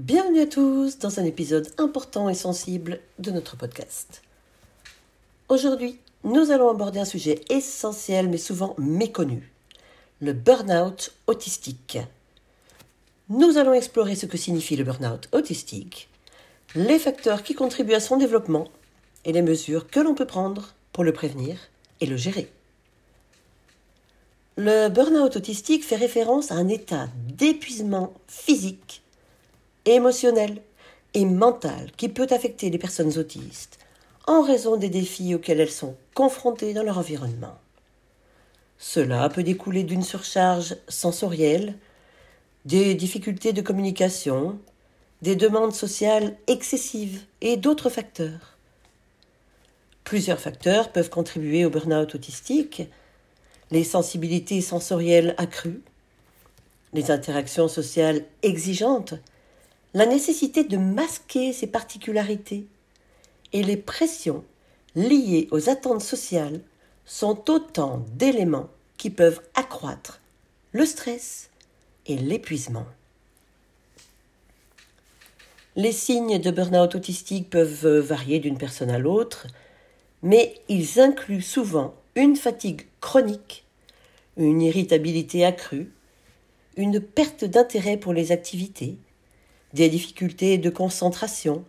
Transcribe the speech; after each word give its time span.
Bienvenue 0.00 0.40
à 0.40 0.46
tous 0.46 0.98
dans 0.98 1.20
un 1.20 1.24
épisode 1.24 1.68
important 1.76 2.30
et 2.30 2.34
sensible 2.34 3.00
de 3.18 3.30
notre 3.30 3.58
podcast. 3.58 4.22
Aujourd'hui, 5.50 5.98
nous 6.24 6.50
allons 6.50 6.70
aborder 6.70 7.00
un 7.00 7.04
sujet 7.04 7.42
essentiel 7.50 8.30
mais 8.30 8.38
souvent 8.38 8.74
méconnu, 8.78 9.52
le 10.22 10.32
burn-out 10.32 11.12
autistique. 11.26 11.98
Nous 13.28 13.58
allons 13.58 13.74
explorer 13.74 14.14
ce 14.14 14.24
que 14.24 14.38
signifie 14.38 14.74
le 14.74 14.84
burn-out 14.84 15.28
autistique, 15.32 16.08
les 16.74 16.98
facteurs 16.98 17.42
qui 17.42 17.52
contribuent 17.52 17.92
à 17.92 18.00
son 18.00 18.16
développement 18.16 18.68
et 19.26 19.34
les 19.34 19.42
mesures 19.42 19.86
que 19.86 20.00
l'on 20.00 20.14
peut 20.14 20.26
prendre 20.26 20.72
pour 20.94 21.04
le 21.04 21.12
prévenir 21.12 21.58
et 22.00 22.06
le 22.06 22.16
gérer. 22.16 22.50
Le 24.56 24.88
burn-out 24.88 25.36
autistique 25.36 25.84
fait 25.84 25.96
référence 25.96 26.50
à 26.50 26.54
un 26.54 26.68
état 26.68 27.08
d'épuisement 27.36 28.14
physique, 28.28 29.02
émotionnel 29.94 30.62
et 31.14 31.24
mental 31.24 31.90
qui 31.96 32.08
peut 32.08 32.28
affecter 32.30 32.70
les 32.70 32.78
personnes 32.78 33.18
autistes 33.18 33.78
en 34.26 34.42
raison 34.42 34.76
des 34.76 34.90
défis 34.90 35.34
auxquels 35.34 35.60
elles 35.60 35.70
sont 35.70 35.96
confrontées 36.14 36.74
dans 36.74 36.82
leur 36.82 36.98
environnement. 36.98 37.58
Cela 38.78 39.28
peut 39.28 39.42
découler 39.42 39.82
d'une 39.82 40.02
surcharge 40.02 40.76
sensorielle, 40.88 41.74
des 42.64 42.94
difficultés 42.94 43.52
de 43.52 43.60
communication, 43.60 44.58
des 45.22 45.36
demandes 45.36 45.74
sociales 45.74 46.36
excessives 46.46 47.24
et 47.40 47.56
d'autres 47.56 47.90
facteurs. 47.90 48.56
Plusieurs 50.04 50.40
facteurs 50.40 50.92
peuvent 50.92 51.10
contribuer 51.10 51.64
au 51.64 51.70
burn-out 51.70 52.14
autistique, 52.14 52.82
les 53.70 53.84
sensibilités 53.84 54.60
sensorielles 54.60 55.34
accrues, 55.38 55.82
les 56.92 57.10
interactions 57.10 57.68
sociales 57.68 58.24
exigeantes, 58.42 59.14
la 59.94 60.06
nécessité 60.06 60.64
de 60.64 60.76
masquer 60.76 61.52
ses 61.52 61.66
particularités 61.66 62.66
et 63.52 63.62
les 63.62 63.76
pressions 63.76 64.44
liées 64.94 65.48
aux 65.50 65.68
attentes 65.68 66.02
sociales 66.02 66.60
sont 67.04 67.50
autant 67.50 68.04
d'éléments 68.14 68.68
qui 68.96 69.10
peuvent 69.10 69.40
accroître 69.54 70.20
le 70.72 70.86
stress 70.86 71.50
et 72.06 72.16
l'épuisement. 72.16 72.86
Les 75.76 75.92
signes 75.92 76.38
de 76.38 76.50
burn-out 76.50 76.94
autistique 76.94 77.50
peuvent 77.50 77.98
varier 77.98 78.38
d'une 78.38 78.58
personne 78.58 78.90
à 78.90 78.98
l'autre, 78.98 79.46
mais 80.22 80.54
ils 80.68 81.00
incluent 81.00 81.42
souvent 81.42 81.94
une 82.14 82.36
fatigue 82.36 82.86
chronique, 83.00 83.64
une 84.36 84.62
irritabilité 84.62 85.44
accrue, 85.44 85.90
une 86.76 87.00
perte 87.00 87.44
d'intérêt 87.44 87.96
pour 87.96 88.12
les 88.12 88.32
activités, 88.32 88.98
des 89.74 89.88
difficultés 89.88 90.58
de 90.58 90.70
concentration 90.70 91.64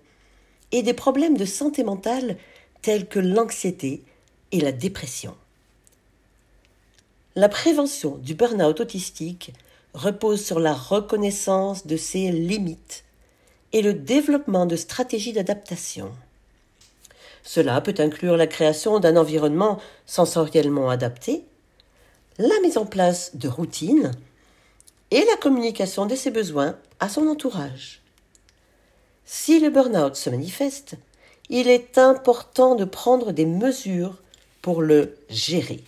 et 0.71 0.83
des 0.83 0.93
problèmes 0.93 1.37
de 1.37 1.45
santé 1.45 1.83
mentale 1.83 2.37
tels 2.81 3.07
que 3.07 3.19
l'anxiété 3.19 4.03
et 4.51 4.59
la 4.59 4.71
dépression. 4.71 5.35
La 7.35 7.49
prévention 7.49 8.17
du 8.17 8.33
burn-out 8.33 8.79
autistique 8.79 9.53
repose 9.93 10.43
sur 10.43 10.59
la 10.59 10.73
reconnaissance 10.73 11.87
de 11.87 11.97
ses 11.97 12.31
limites 12.31 13.03
et 13.73 13.81
le 13.81 13.93
développement 13.93 14.65
de 14.65 14.75
stratégies 14.75 15.33
d'adaptation. 15.33 16.11
Cela 17.43 17.79
peut 17.81 17.95
inclure 17.97 18.37
la 18.37 18.47
création 18.47 18.99
d'un 18.99 19.17
environnement 19.17 19.79
sensoriellement 20.05 20.89
adapté, 20.89 21.43
la 22.37 22.59
mise 22.61 22.77
en 22.77 22.85
place 22.85 23.35
de 23.35 23.47
routines 23.47 24.11
et 25.11 25.25
la 25.25 25.35
communication 25.35 26.05
de 26.05 26.15
ses 26.15 26.31
besoins 26.31 26.77
à 26.99 27.09
son 27.09 27.27
entourage. 27.27 28.01
Si 29.25 29.59
le 29.59 29.69
burn-out 29.69 30.15
se 30.15 30.29
manifeste, 30.29 30.95
il 31.49 31.69
est 31.69 31.97
important 31.97 32.75
de 32.75 32.85
prendre 32.85 33.31
des 33.31 33.45
mesures 33.45 34.17
pour 34.61 34.81
le 34.81 35.17
gérer. 35.29 35.83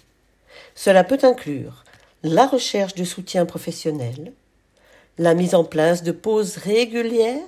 Cela 0.75 1.03
peut 1.03 1.19
inclure 1.23 1.84
la 2.23 2.45
recherche 2.45 2.95
de 2.95 3.03
soutien 3.03 3.45
professionnel, 3.45 4.34
la 5.17 5.34
mise 5.34 5.55
en 5.55 5.63
place 5.63 6.03
de 6.03 6.11
pauses 6.11 6.57
régulières, 6.57 7.40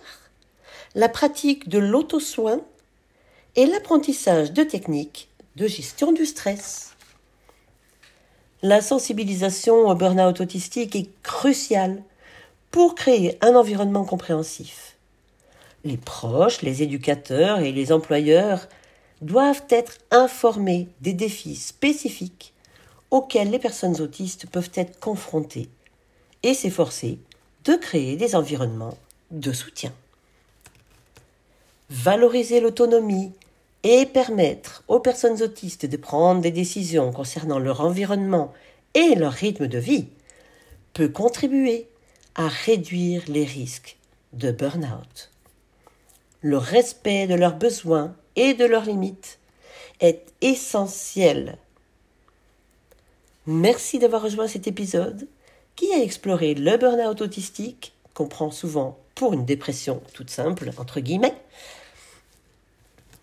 la 0.96 1.10
pratique 1.10 1.68
de 1.68 1.80
l'auto-soin 1.80 2.62
et 3.56 3.66
l'apprentissage 3.66 4.52
de 4.52 4.64
techniques 4.64 5.30
de 5.56 5.68
gestion 5.68 6.12
du 6.12 6.26
stress. 6.26 6.95
La 8.62 8.82
sensibilisation 8.82 9.88
au 9.88 9.96
burn-out 9.96 10.40
autistique 10.40 10.96
est 10.96 11.10
cruciale 11.24 12.02
pour 12.72 12.96
créer 12.96 13.38
un 13.42 13.56
environnement 13.56 14.06
compréhensif. 14.06 14.96
Les 15.84 15.98
proches, 15.98 16.62
les 16.62 16.82
éducateurs 16.82 17.60
et 17.60 17.72
les 17.72 17.92
employeurs 17.92 18.68
doivent 19.22 19.64
être 19.70 19.98
informés 20.12 20.88
des 21.02 21.14
défis 21.14 21.56
spécifiques 21.56 22.54
auxquels 23.12 23.52
les 23.52 23.60
personnes 23.60 24.02
autistes 24.02 24.48
peuvent 24.48 24.72
être 24.76 25.00
confrontées 25.00 25.70
et 26.44 26.54
s'efforcer 26.54 27.20
de 27.66 27.76
créer 27.76 28.16
des 28.16 28.36
environnements 28.36 28.98
de 29.32 29.52
soutien. 29.52 29.92
Valoriser 31.90 32.62
l'autonomie 32.62 33.32
et 33.88 34.08
permettre 34.08 34.84
aux 34.88 35.00
personnes 35.00 35.44
autistes 35.44 35.86
de 35.86 35.96
prendre 35.96 36.42
des 36.42 36.52
décisions 36.52 37.12
concernant 37.14 37.60
leur 37.60 37.82
environnement 37.82 38.52
et 38.96 39.14
leur 39.14 39.32
rythme 39.32 39.68
de 39.68 39.78
vie 39.78 40.08
peut 40.94 41.08
contribuer 41.08 41.88
à 42.34 42.48
réduire 42.48 43.22
les 43.28 43.46
risques 43.46 43.98
de 44.34 44.52
burn-out. 44.52 45.30
Le 46.42 46.58
respect 46.58 47.28
de 47.28 47.36
leurs 47.36 47.58
besoins 47.58 48.16
et 48.36 48.56
de 48.56 48.66
leurs 48.66 48.86
limites 48.86 49.38
est 50.00 50.34
essentiel. 50.42 51.60
Merci 53.46 54.00
d'avoir 54.00 54.24
rejoint 54.24 54.48
cet 54.48 54.66
épisode 54.66 55.28
qui 55.76 55.94
a 55.94 56.02
exploré 56.02 56.56
le 56.56 56.78
burn-out 56.78 57.22
autistique, 57.22 57.94
qu'on 58.16 58.28
prend 58.28 58.50
souvent 58.50 58.98
pour 59.14 59.34
une 59.34 59.46
dépression 59.46 60.02
toute 60.14 60.32
simple, 60.32 60.72
entre 60.80 61.02
guillemets, 61.02 61.36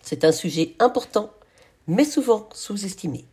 c'est 0.03 0.23
un 0.23 0.31
sujet 0.31 0.75
important, 0.79 1.31
mais 1.87 2.05
souvent 2.05 2.47
sous-estimé. 2.53 3.25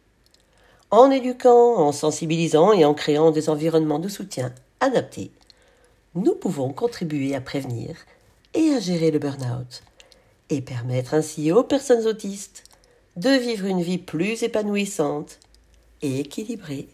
En 0.91 1.11
éduquant, 1.11 1.77
en 1.77 1.93
sensibilisant 1.93 2.73
et 2.73 2.85
en 2.85 2.95
créant 2.95 3.31
des 3.31 3.51
environnements 3.51 3.99
de 3.99 4.09
soutien 4.09 4.55
adaptés, 4.81 5.31
nous 6.15 6.35
pouvons 6.35 6.73
contribuer 6.73 7.35
à 7.35 7.41
prévenir 7.41 7.97
et 8.55 8.71
à 8.71 8.81
gérer 8.81 9.11
le 9.11 9.19
burn-out 9.19 9.83
et 10.49 10.61
permettre 10.61 11.15
ainsi 11.15 11.53
aux 11.53 11.63
personnes 11.63 12.07
autistes 12.07 12.65
de 13.17 13.31
vivre 13.31 13.67
une 13.67 13.83
vie 13.83 13.99
plus 13.99 14.43
épanouissante 14.43 15.39
et 16.03 16.21
équilibrée. 16.21 16.89